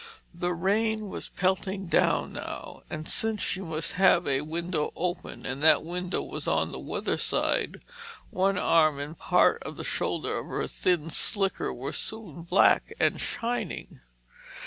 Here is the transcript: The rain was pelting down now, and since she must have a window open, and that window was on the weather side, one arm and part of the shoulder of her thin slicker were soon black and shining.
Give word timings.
The 0.33 0.51
rain 0.51 1.09
was 1.09 1.29
pelting 1.29 1.85
down 1.85 2.33
now, 2.33 2.81
and 2.89 3.07
since 3.07 3.43
she 3.43 3.61
must 3.61 3.91
have 3.91 4.25
a 4.25 4.41
window 4.41 4.91
open, 4.95 5.45
and 5.45 5.61
that 5.61 5.83
window 5.83 6.23
was 6.23 6.47
on 6.47 6.71
the 6.71 6.79
weather 6.79 7.17
side, 7.19 7.81
one 8.31 8.57
arm 8.57 8.97
and 8.97 9.15
part 9.15 9.61
of 9.61 9.77
the 9.77 9.83
shoulder 9.83 10.39
of 10.39 10.47
her 10.47 10.65
thin 10.65 11.11
slicker 11.11 11.71
were 11.71 11.93
soon 11.93 12.41
black 12.41 12.93
and 12.99 13.21
shining. 13.21 13.99